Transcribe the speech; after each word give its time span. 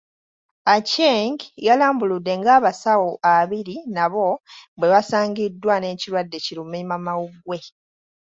Aceng 0.75 1.37
yalambuludde 1.67 2.33
ng'abasawo 2.39 3.09
abiri 3.35 3.75
nabo 3.95 4.27
bwe 4.79 4.87
basangiddwa 4.93 5.75
n'ekirwadde 5.79 6.37
ki 6.45 6.51
lumiimamawuggwe. 6.57 7.57